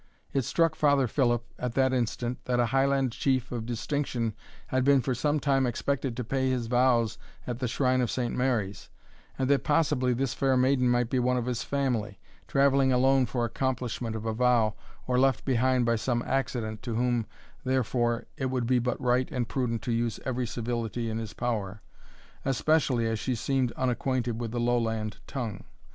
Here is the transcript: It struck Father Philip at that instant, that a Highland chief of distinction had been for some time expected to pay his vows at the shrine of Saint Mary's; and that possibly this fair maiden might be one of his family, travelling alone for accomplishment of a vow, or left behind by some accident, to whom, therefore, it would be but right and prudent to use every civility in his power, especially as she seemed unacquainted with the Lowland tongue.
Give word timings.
It 0.33 0.45
struck 0.45 0.73
Father 0.73 1.07
Philip 1.07 1.45
at 1.59 1.75
that 1.75 1.93
instant, 1.93 2.43
that 2.45 2.59
a 2.59 2.65
Highland 2.73 3.11
chief 3.11 3.51
of 3.51 3.67
distinction 3.67 4.33
had 4.65 4.83
been 4.83 4.99
for 4.99 5.13
some 5.13 5.39
time 5.39 5.67
expected 5.67 6.17
to 6.17 6.23
pay 6.23 6.49
his 6.49 6.65
vows 6.65 7.19
at 7.45 7.59
the 7.59 7.67
shrine 7.67 8.01
of 8.01 8.09
Saint 8.09 8.35
Mary's; 8.35 8.89
and 9.37 9.47
that 9.47 9.63
possibly 9.63 10.11
this 10.13 10.33
fair 10.33 10.57
maiden 10.57 10.89
might 10.89 11.11
be 11.11 11.19
one 11.19 11.37
of 11.37 11.45
his 11.45 11.61
family, 11.61 12.17
travelling 12.47 12.91
alone 12.91 13.27
for 13.27 13.45
accomplishment 13.45 14.15
of 14.15 14.25
a 14.25 14.33
vow, 14.33 14.73
or 15.05 15.19
left 15.19 15.45
behind 15.45 15.85
by 15.85 15.97
some 15.97 16.23
accident, 16.25 16.81
to 16.81 16.95
whom, 16.95 17.27
therefore, 17.63 18.25
it 18.37 18.47
would 18.47 18.65
be 18.65 18.79
but 18.79 18.99
right 18.99 19.29
and 19.31 19.49
prudent 19.49 19.83
to 19.83 19.91
use 19.91 20.19
every 20.25 20.47
civility 20.47 21.11
in 21.11 21.19
his 21.19 21.33
power, 21.33 21.83
especially 22.43 23.05
as 23.05 23.19
she 23.19 23.35
seemed 23.35 23.71
unacquainted 23.73 24.41
with 24.41 24.49
the 24.49 24.59
Lowland 24.59 25.17
tongue. 25.27 25.63